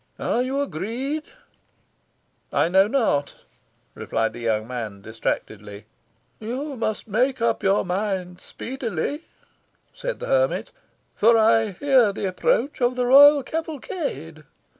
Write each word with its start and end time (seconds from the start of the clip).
Are 0.17 0.41
you 0.41 0.61
agreed?" 0.63 1.21
"I 2.51 2.69
know 2.69 2.87
not," 2.87 3.35
replied 3.93 4.33
the 4.33 4.39
young 4.39 4.67
man 4.67 5.03
distractedly. 5.03 5.85
"You 6.39 6.75
must 6.75 7.07
make 7.07 7.39
up 7.39 7.61
your 7.61 7.85
mind 7.85 8.41
speedily," 8.41 9.19
said 9.93 10.19
the 10.19 10.25
hermit; 10.25 10.71
"for 11.13 11.37
I 11.37 11.69
hear 11.69 12.11
the 12.11 12.25
approach 12.27 12.81
of 12.81 12.95
the 12.95 13.05
royal 13.05 13.43
cavalcade." 13.43 14.43